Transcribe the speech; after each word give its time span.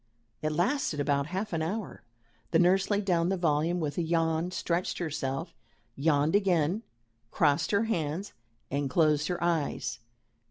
It 0.41 0.51
lasted 0.51 0.99
about 0.99 1.27
half 1.27 1.53
an 1.53 1.61
hour. 1.61 2.01
The 2.49 2.57
nurse 2.57 2.89
laid 2.89 3.05
down 3.05 3.29
the 3.29 3.37
volume 3.37 3.79
with 3.79 3.99
a 3.99 4.01
yawn, 4.01 4.49
stretched 4.49 4.97
herself, 4.97 5.53
yawned 5.95 6.35
again, 6.35 6.81
crossed 7.29 7.69
her 7.69 7.83
hands, 7.83 8.33
and 8.71 8.89
closed 8.89 9.27
her 9.27 9.37
eyes. 9.43 9.99